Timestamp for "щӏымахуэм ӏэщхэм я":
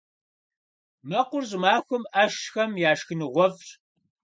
1.49-2.91